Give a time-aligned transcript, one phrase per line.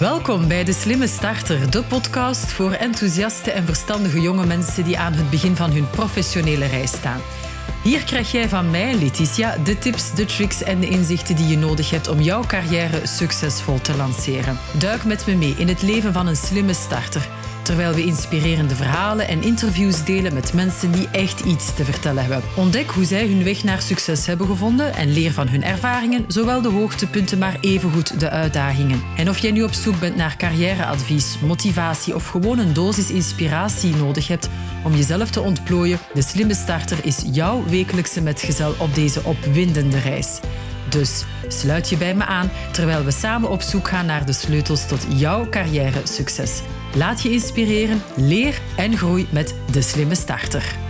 [0.00, 5.12] Welkom bij De Slimme Starter, de podcast voor enthousiaste en verstandige jonge mensen die aan
[5.12, 7.20] het begin van hun professionele reis staan.
[7.82, 11.56] Hier krijg jij van mij, Letitia, de tips, de tricks en de inzichten die je
[11.56, 14.58] nodig hebt om jouw carrière succesvol te lanceren.
[14.78, 17.28] Duik met me mee in het leven van een slimme starter
[17.68, 22.42] terwijl we inspirerende verhalen en interviews delen met mensen die echt iets te vertellen hebben.
[22.56, 26.62] Ontdek hoe zij hun weg naar succes hebben gevonden en leer van hun ervaringen, zowel
[26.62, 29.02] de hoogtepunten maar evengoed de uitdagingen.
[29.16, 33.96] En of jij nu op zoek bent naar carrièreadvies, motivatie of gewoon een dosis inspiratie
[33.96, 34.48] nodig hebt
[34.84, 40.40] om jezelf te ontplooien, de slimme starter is jouw wekelijkse metgezel op deze opwindende reis.
[40.88, 44.86] Dus sluit je bij me aan terwijl we samen op zoek gaan naar de sleutels
[44.86, 46.60] tot jouw carrière succes.
[46.94, 50.87] Laat je inspireren, leer en groei met de slimme starter.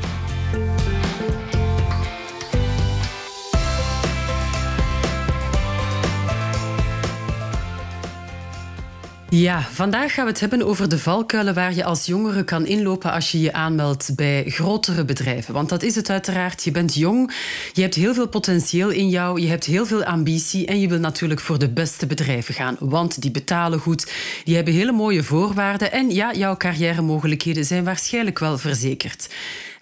[9.31, 13.12] Ja, vandaag gaan we het hebben over de valkuilen waar je als jongere kan inlopen
[13.12, 15.55] als je je aanmeldt bij grotere bedrijven.
[15.55, 16.65] Want dat is het uiteraard.
[16.65, 17.33] Je bent jong,
[17.73, 20.98] je hebt heel veel potentieel in jou, je hebt heel veel ambitie en je wil
[20.98, 22.77] natuurlijk voor de beste bedrijven gaan.
[22.79, 24.12] Want die betalen goed,
[24.45, 29.29] die hebben hele mooie voorwaarden en ja, jouw carrière-mogelijkheden zijn waarschijnlijk wel verzekerd.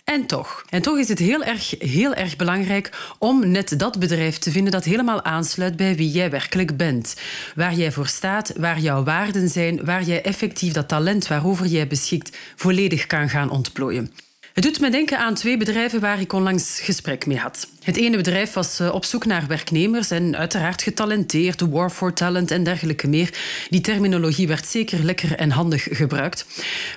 [0.07, 0.65] En toch.
[0.69, 4.73] En toch is het heel erg, heel erg belangrijk om net dat bedrijf te vinden
[4.73, 7.17] dat helemaal aansluit bij wie jij werkelijk bent.
[7.55, 11.87] Waar jij voor staat, waar jouw waarden zijn, waar jij effectief dat talent waarover jij
[11.87, 14.13] beschikt volledig kan gaan ontplooien.
[14.57, 17.69] Het doet me denken aan twee bedrijven waar ik onlangs gesprek mee had.
[17.83, 22.51] Het ene bedrijf was eh, op zoek naar werknemers en uiteraard getalenteerd, war for talent
[22.51, 23.39] en dergelijke meer.
[23.71, 26.47] Die terminologie werd zeker lekker en handig gebruikt.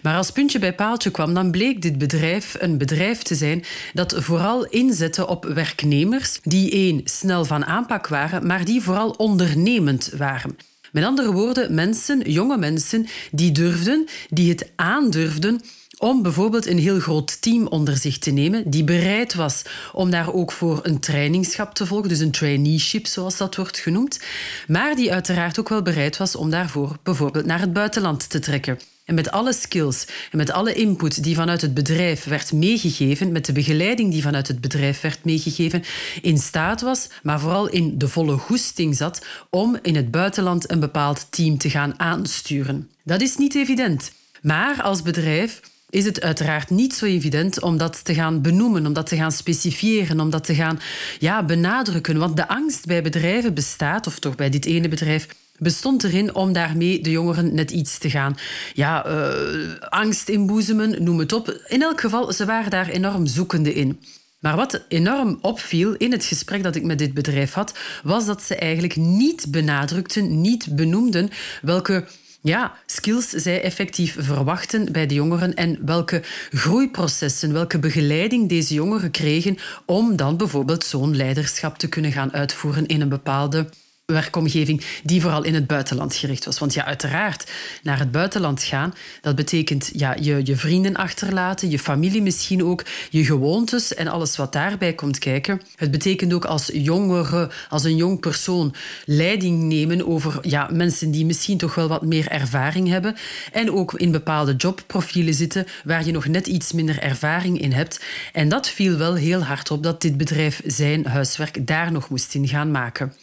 [0.02, 3.64] Maar als puntje bij paaltje kwam, dan bleek dit bedrijf een bedrijf te zijn
[3.94, 10.12] dat vooral inzette op werknemers die één snel van aanpak waren, maar die vooral ondernemend
[10.18, 10.58] waren.
[10.92, 15.62] Met andere woorden, mensen, jonge mensen, die durfden, die het aandurfden
[16.00, 19.62] om bijvoorbeeld een heel groot team onder zich te nemen, die bereid was
[19.94, 24.20] om daar ook voor een trainingschap te volgen, dus een traineeship zoals dat wordt genoemd,
[24.68, 28.80] maar die uiteraard ook wel bereid was om daarvoor bijvoorbeeld naar het buitenland te trekken.
[29.06, 33.46] En met alle skills en met alle input die vanuit het bedrijf werd meegegeven, met
[33.46, 35.84] de begeleiding die vanuit het bedrijf werd meegegeven,
[36.22, 40.80] in staat was, maar vooral in de volle goesting zat om in het buitenland een
[40.80, 42.90] bepaald team te gaan aansturen.
[43.04, 44.12] Dat is niet evident.
[44.42, 48.94] Maar als bedrijf is het uiteraard niet zo evident om dat te gaan benoemen, om
[48.94, 50.80] dat te gaan specifieren, om dat te gaan
[51.20, 52.18] ja, benadrukken.
[52.18, 56.54] Want de angst bij bedrijven bestaat, of toch bij dit ene bedrijf, bestond erin om
[56.54, 58.38] daarmee de jongeren net iets te gaan.
[58.74, 61.62] Ja, uh, angst inboezemen, noem het op.
[61.68, 64.00] In elk geval, ze waren daar enorm zoekende in.
[64.40, 68.44] Maar wat enorm opviel in het gesprek dat ik met dit bedrijf had, was dat
[68.44, 71.30] ze eigenlijk niet benadrukten, niet benoemden
[71.62, 72.06] welke
[72.42, 79.12] ja, skills zij effectief verwachten bij de jongeren en welke groeiprocessen, welke begeleiding deze jongeren
[79.12, 83.70] kregen om dan bijvoorbeeld zo'n leiderschap te kunnen gaan uitvoeren in een bepaalde
[84.10, 86.60] werkomgeving die vooral in het buitenland gericht was.
[86.60, 87.52] Want ja, uiteraard,
[87.84, 92.84] naar het buitenland gaan, dat betekent ja, je, je vrienden achterlaten, je familie misschien ook,
[93.10, 95.62] je gewoontes en alles wat daarbij komt kijken.
[95.76, 98.74] Het betekent ook als jongere, als een jong persoon,
[99.06, 103.16] leiding nemen over ja, mensen die misschien toch wel wat meer ervaring hebben
[103.52, 108.00] en ook in bepaalde jobprofielen zitten waar je nog net iets minder ervaring in hebt.
[108.34, 112.36] En dat viel wel heel hard op dat dit bedrijf zijn huiswerk daar nog moest
[112.36, 113.14] in gaan maken.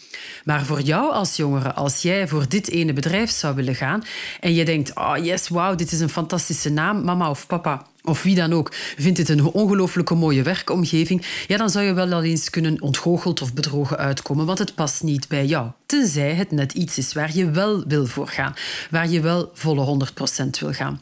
[0.44, 4.02] Maar voor jou als jongere, als jij voor dit ene bedrijf zou willen gaan
[4.40, 8.22] en je denkt, oh yes, wauw, dit is een fantastische naam, mama of papa of
[8.22, 12.50] wie dan ook, vindt dit een ongelooflijke mooie werkomgeving, ja, dan zou je wel eens
[12.50, 15.70] kunnen ontgoocheld of bedrogen uitkomen, want het past niet bij jou.
[15.86, 18.54] Tenzij het net iets is waar je wel wil voor gaan,
[18.90, 20.06] waar je wel volle
[20.44, 21.00] 100% wil gaan.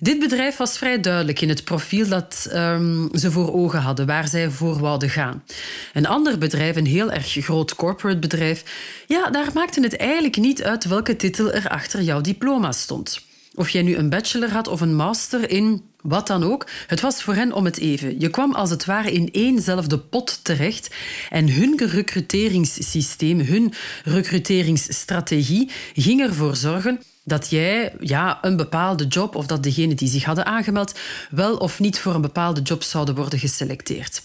[0.00, 4.28] Dit bedrijf was vrij duidelijk in het profiel dat um, ze voor ogen hadden, waar
[4.28, 5.44] zij voor wouden gaan.
[5.92, 8.64] Een ander bedrijf, een heel erg groot corporate bedrijf,
[9.06, 13.20] ja, daar maakte het eigenlijk niet uit welke titel er achter jouw diploma stond.
[13.54, 17.22] Of jij nu een bachelor had of een master in wat dan ook, het was
[17.22, 18.20] voor hen om het even.
[18.20, 20.94] Je kwam als het ware in éénzelfde pot terecht
[21.30, 23.72] en hun recruteringssysteem, hun
[24.04, 30.24] recruteringsstrategie ging ervoor zorgen dat jij ja, een bepaalde job of dat degenen die zich
[30.24, 30.94] hadden aangemeld
[31.30, 34.22] wel of niet voor een bepaalde job zouden worden geselecteerd.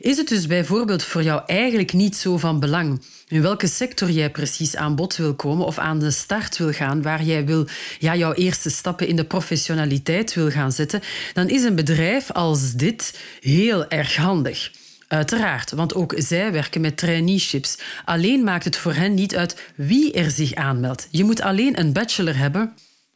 [0.00, 3.00] Is het dus bijvoorbeeld voor jou eigenlijk niet zo van belang
[3.32, 7.02] in welke sector jij precies aan bod wil komen of aan de start wil gaan,
[7.02, 7.66] waar jij wil,
[7.98, 11.00] ja, jouw eerste stappen in de professionaliteit wil gaan zetten,
[11.32, 14.70] dan is een bedrijf als dit heel erg handig.
[15.12, 17.78] Uiteraard, want ook zij werken met traineeships.
[18.04, 21.08] Alleen maakt het voor hen niet uit wie er zich aanmeldt.
[21.10, 22.72] Je moet alleen een bachelor hebben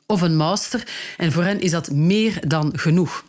[0.07, 0.83] of een master.
[1.17, 3.25] En voor hen is dat meer dan genoeg.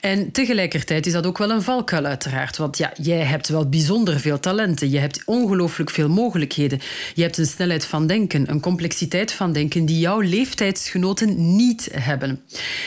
[0.00, 2.56] En tegelijkertijd is dat ook wel een valkuil, uiteraard.
[2.56, 4.90] Want ja, jij hebt wel bijzonder veel talenten.
[4.90, 6.80] Je hebt ongelooflijk veel mogelijkheden.
[7.14, 12.42] Je hebt een snelheid van denken, een complexiteit van denken die jouw leeftijdsgenoten niet hebben.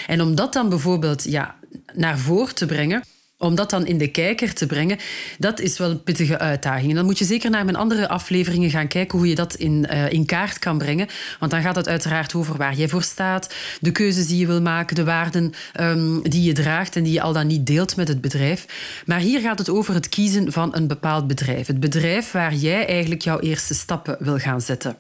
[0.07, 1.55] En om dat dan bijvoorbeeld ja,
[1.93, 3.03] naar voren te brengen
[3.39, 4.97] om dat dan in de kijker te brengen,
[5.37, 6.89] dat is wel een pittige uitdaging.
[6.89, 9.87] En dan moet je zeker naar mijn andere afleveringen gaan kijken hoe je dat in,
[9.91, 11.07] uh, in kaart kan brengen.
[11.39, 14.61] Want dan gaat het uiteraard over waar jij voor staat, de keuzes die je wil
[14.61, 18.07] maken, de waarden um, die je draagt en die je al dan niet deelt met
[18.07, 18.65] het bedrijf.
[19.05, 21.67] Maar hier gaat het over het kiezen van een bepaald bedrijf.
[21.67, 24.97] Het bedrijf waar jij eigenlijk jouw eerste stappen wil gaan zetten.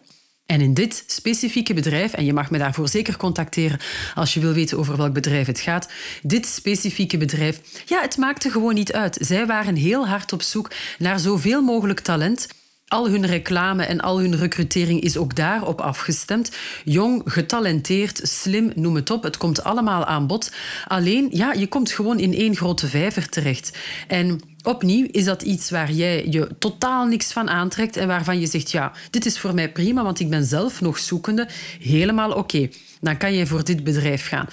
[0.49, 3.79] En in dit specifieke bedrijf, en je mag me daarvoor zeker contacteren
[4.15, 5.89] als je wil weten over welk bedrijf het gaat,
[6.21, 9.17] dit specifieke bedrijf, ja, het maakte gewoon niet uit.
[9.21, 12.47] Zij waren heel hard op zoek naar zoveel mogelijk talent.
[12.87, 16.51] Al hun reclame en al hun recrutering is ook daarop afgestemd.
[16.83, 19.23] Jong, getalenteerd, slim, noem het op.
[19.23, 20.51] Het komt allemaal aan bod.
[20.87, 23.77] Alleen, ja, je komt gewoon in één grote vijver terecht.
[24.07, 28.47] En opnieuw is dat iets waar jij je totaal niks van aantrekt en waarvan je
[28.47, 31.47] zegt, ja, dit is voor mij prima, want ik ben zelf nog zoekende.
[31.79, 32.69] Helemaal oké.
[33.01, 34.47] Dan kan je voor dit bedrijf gaan.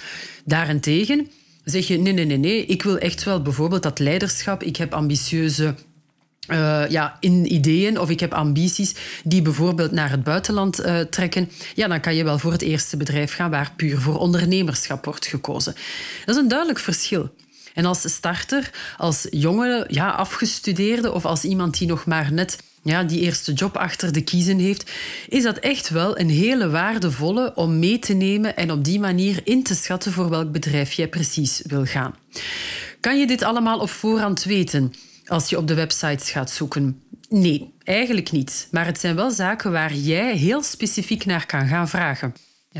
[0.45, 1.27] Daarentegen
[1.63, 4.63] zeg je, nee, nee, nee, nee, ik wil echt wel bijvoorbeeld dat leiderschap.
[4.63, 5.75] Ik heb ambitieuze
[6.51, 11.49] uh, ja, in ideeën of ik heb ambities die bijvoorbeeld naar het buitenland uh, trekken,
[11.75, 15.25] ja, dan kan je wel voor het eerste bedrijf gaan waar puur voor ondernemerschap wordt
[15.25, 15.75] gekozen.
[16.25, 17.29] Dat is een duidelijk verschil.
[17.77, 23.03] En als starter, als jonge, ja, afgestudeerde of als iemand die nog maar net ja,
[23.03, 24.91] die eerste job achter de kiezen heeft,
[25.29, 29.41] is dat echt wel een hele waardevolle om mee te nemen en op die manier
[29.43, 32.15] in te schatten voor welk bedrijf jij precies wil gaan.
[32.99, 34.93] Kan je dit allemaal op voorhand weten
[35.25, 37.01] als je op de websites gaat zoeken?
[37.29, 38.67] Nee, eigenlijk niet.
[38.71, 42.33] Maar het zijn wel zaken waar jij heel specifiek naar kan gaan vragen.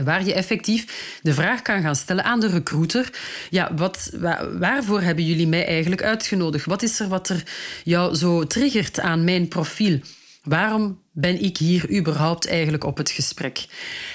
[0.04, 3.10] Waar je effectief de vraag kan gaan stellen aan de recruiter:
[3.50, 4.12] ja, wat,
[4.60, 6.66] waarvoor hebben jullie mij eigenlijk uitgenodigd?
[6.66, 7.44] Wat is er wat er
[7.84, 10.00] jou zo triggert aan mijn profiel?
[10.48, 13.66] Waarom ben ik hier überhaupt eigenlijk op het gesprek?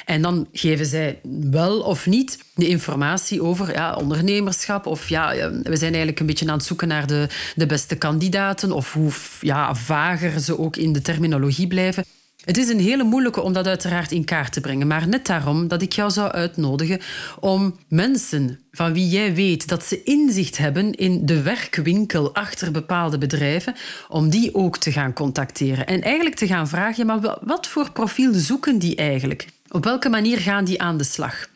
[0.04, 1.20] En dan geven zij
[1.50, 4.86] wel of niet de informatie over ja, ondernemerschap.
[4.86, 8.72] Of ja, we zijn eigenlijk een beetje aan het zoeken naar de, de beste kandidaten.
[8.72, 12.04] Of hoe ja, vager ze ook in de terminologie blijven.
[12.44, 15.68] Het is een hele moeilijke om dat uiteraard in kaart te brengen, maar net daarom
[15.68, 17.00] dat ik jou zou uitnodigen
[17.40, 23.18] om mensen van wie jij weet dat ze inzicht hebben in de werkwinkel achter bepaalde
[23.18, 23.74] bedrijven,
[24.08, 25.86] om die ook te gaan contacteren.
[25.86, 29.46] En eigenlijk te gaan vragen, maar wat voor profiel zoeken die eigenlijk?
[29.68, 31.48] Op welke manier gaan die aan de slag?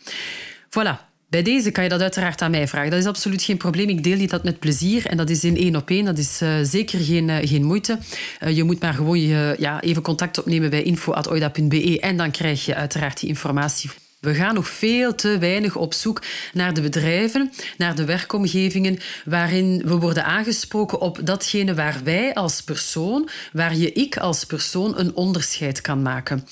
[0.70, 2.90] Voilà, bij deze kan je dat uiteraard aan mij vragen.
[2.90, 3.88] Dat is absoluut geen probleem.
[3.88, 5.06] Ik deel je dat met plezier.
[5.06, 6.04] En dat is in één op één.
[6.04, 7.98] Dat is uh, zeker geen, uh, geen moeite.
[8.42, 12.64] Uh, je moet maar gewoon je, ja, even contact opnemen bij info.oida.be en dan krijg
[12.64, 13.90] je uiteraard die informatie.
[14.20, 19.82] We gaan nog veel te weinig op zoek naar de bedrijven, naar de werkomgevingen waarin
[19.84, 25.14] we worden aangesproken op datgene waar wij als persoon, waar je ik als persoon een
[25.14, 26.46] onderscheid kan maken.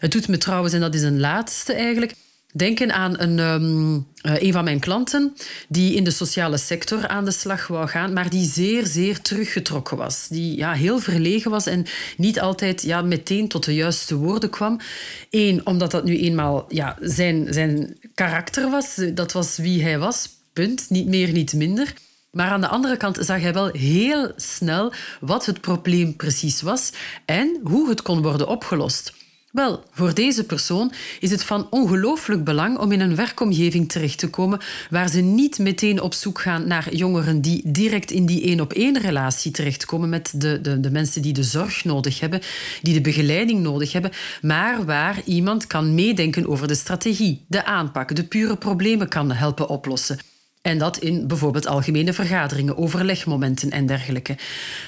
[0.00, 2.14] Het doet me trouwens, en dat is een laatste eigenlijk,
[2.52, 5.34] denken aan een, um, een van mijn klanten
[5.68, 9.96] die in de sociale sector aan de slag wou gaan, maar die zeer, zeer teruggetrokken
[9.96, 10.28] was.
[10.28, 11.86] Die ja, heel verlegen was en
[12.16, 14.80] niet altijd ja, meteen tot de juiste woorden kwam.
[15.30, 19.00] Eén, omdat dat nu eenmaal ja, zijn, zijn karakter was.
[19.14, 20.90] Dat was wie hij was, punt.
[20.90, 21.94] Niet meer, niet minder.
[22.30, 26.92] Maar aan de andere kant zag hij wel heel snel wat het probleem precies was
[27.24, 29.12] en hoe het kon worden opgelost.
[29.50, 34.30] Wel, voor deze persoon is het van ongelooflijk belang om in een werkomgeving terecht te
[34.30, 38.98] komen waar ze niet meteen op zoek gaan naar jongeren die direct in die één-op-één
[38.98, 42.40] relatie terechtkomen met de, de, de mensen die de zorg nodig hebben,
[42.82, 48.14] die de begeleiding nodig hebben, maar waar iemand kan meedenken over de strategie, de aanpak,
[48.16, 50.29] de pure problemen kan helpen oplossen.
[50.62, 54.36] En dat in bijvoorbeeld algemene vergaderingen, overlegmomenten en dergelijke.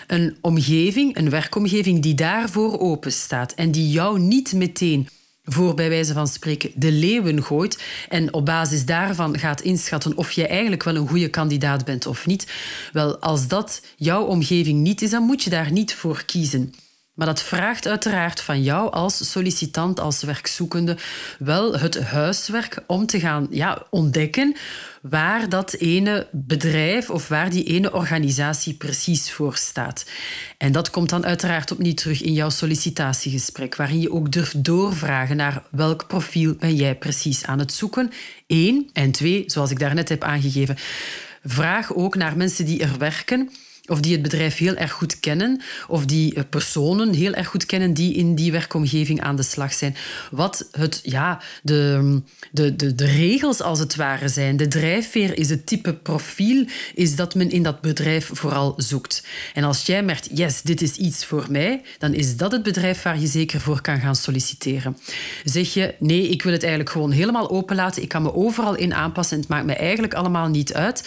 [0.07, 5.09] Een omgeving, een werkomgeving die daarvoor open staat en die jou niet meteen
[5.45, 10.33] voor bij wijze van spreken de leeuwen gooit en op basis daarvan gaat inschatten of
[10.33, 12.53] je eigenlijk wel een goede kandidaat bent of niet.
[12.93, 16.75] Wel, als dat jouw omgeving niet is, dan moet je daar niet voor kiezen.
[17.13, 20.97] Maar dat vraagt uiteraard van jou als sollicitant, als werkzoekende,
[21.39, 24.57] wel het huiswerk om te gaan ja, ontdekken
[25.03, 30.07] waar dat ene bedrijf of waar die ene organisatie precies voor staat.
[30.59, 35.37] En dat komt dan uiteraard opnieuw terug in jouw sollicitatiegesprek, waarin je ook durft doorvragen
[35.37, 38.11] naar welk profiel ben jij precies aan het zoeken.
[38.47, 38.91] Eén.
[38.93, 40.77] En twee, zoals ik daarnet heb aangegeven,
[41.45, 43.51] vraag ook naar mensen die er werken
[43.87, 47.67] of die het bedrijf heel erg goed kennen, of die eh, personen heel erg goed
[47.67, 49.97] kennen die in die werkomgeving aan de slag zijn.
[50.31, 52.21] Wat het, ja, de,
[52.51, 54.57] de, de, de regels als het ware zijn.
[54.57, 59.27] De drijfveer is het type profiel, is dat men in dat bedrijf vooral zoekt.
[59.55, 63.03] En als jij merkt, yes, dit is iets voor mij, dan is dat het bedrijf
[63.03, 64.97] waar je zeker voor kan gaan solliciteren.
[65.45, 68.95] Zeg je, nee, ik wil het eigenlijk gewoon helemaal openlaten, ik kan me overal in
[68.95, 71.03] aanpassen en het maakt me eigenlijk allemaal niet uit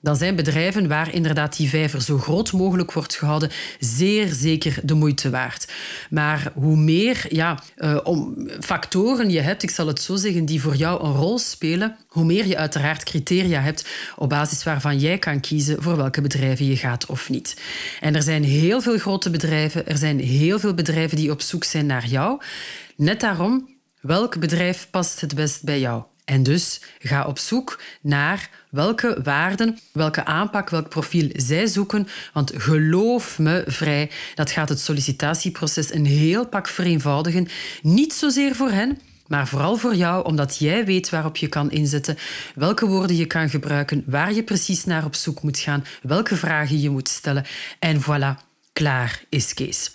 [0.00, 4.94] dan zijn bedrijven waar inderdaad die vijver zo groot mogelijk wordt gehouden zeer zeker de
[4.94, 5.72] moeite waard.
[6.10, 10.60] Maar hoe meer ja, uh, om factoren je hebt, ik zal het zo zeggen, die
[10.60, 13.86] voor jou een rol spelen, hoe meer je uiteraard criteria hebt
[14.16, 17.60] op basis waarvan jij kan kiezen voor welke bedrijven je gaat of niet.
[18.00, 21.64] En er zijn heel veel grote bedrijven, er zijn heel veel bedrijven die op zoek
[21.64, 22.40] zijn naar jou.
[22.96, 23.68] Net daarom,
[24.00, 26.02] welk bedrijf past het best bij jou?
[26.28, 32.08] En dus ga op zoek naar welke waarden, welke aanpak, welk profiel zij zoeken.
[32.32, 37.48] Want geloof me vrij, dat gaat het sollicitatieproces een heel pak vereenvoudigen.
[37.82, 42.18] Niet zozeer voor hen, maar vooral voor jou, omdat jij weet waarop je kan inzetten,
[42.54, 46.80] welke woorden je kan gebruiken, waar je precies naar op zoek moet gaan, welke vragen
[46.80, 47.44] je moet stellen.
[47.78, 48.47] En voilà,
[48.78, 49.90] klaar is Kees.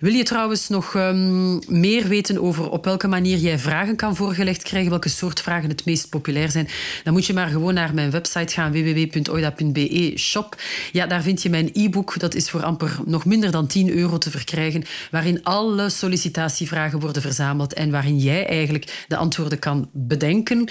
[0.00, 4.62] Wil je trouwens nog um, meer weten over op welke manier jij vragen kan voorgelegd
[4.62, 6.68] krijgen, welke soort vragen het meest populair zijn,
[7.04, 10.56] dan moet je maar gewoon naar mijn website gaan, www.oida.be shop.
[10.92, 12.18] Ja, daar vind je mijn e-book.
[12.18, 17.22] Dat is voor amper nog minder dan 10 euro te verkrijgen, waarin alle sollicitatievragen worden
[17.22, 20.68] verzameld en waarin jij eigenlijk de antwoorden kan bedenken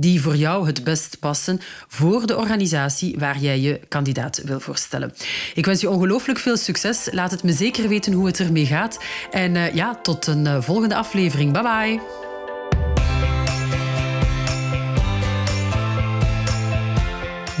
[0.00, 5.12] die voor jou het best passen voor de organisatie waar jij je kandidaat wil voorstellen.
[5.54, 7.08] Ik wens je ongelooflijk veel succes.
[7.10, 8.98] Laat het me zeker weten hoe het ermee gaat.
[9.30, 11.52] En uh, ja, tot een uh, volgende aflevering.
[11.52, 12.00] Bye bye.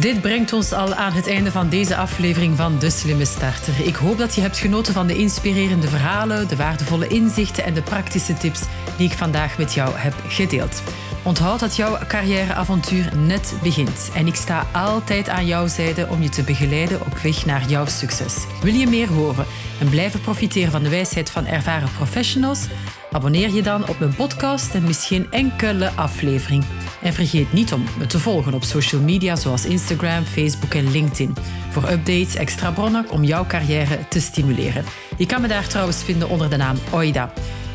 [0.00, 3.86] Dit brengt ons al aan het einde van deze aflevering van De Slimme Starter.
[3.86, 7.82] Ik hoop dat je hebt genoten van de inspirerende verhalen, de waardevolle inzichten en de
[7.82, 8.60] praktische tips
[8.96, 10.82] die ik vandaag met jou heb gedeeld.
[11.24, 16.28] Onthoud dat jouw carrièreavontuur net begint en ik sta altijd aan jouw zijde om je
[16.28, 18.36] te begeleiden op weg naar jouw succes.
[18.62, 19.46] Wil je meer horen
[19.80, 22.66] en blijven profiteren van de wijsheid van ervaren professionals?
[23.12, 26.64] Abonneer je dan op mijn podcast en mis geen enkele aflevering.
[27.02, 31.34] En vergeet niet om me te volgen op social media zoals Instagram, Facebook en LinkedIn.
[31.70, 34.84] Voor updates, extra bronnen om jouw carrière te stimuleren.
[35.16, 37.32] Je kan me daar trouwens vinden onder de naam Oida.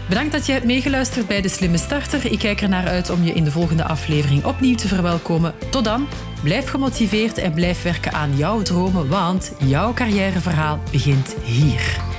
[0.10, 2.32] Bedankt dat je hebt meegeluisterd bij De Slimme Starter.
[2.32, 5.54] Ik kijk er naar uit om je in de volgende aflevering opnieuw te verwelkomen.
[5.70, 6.08] Tot dan,
[6.44, 12.13] blijf gemotiveerd en blijf werken aan jouw dromen, want jouw carrièreverhaal begint hier.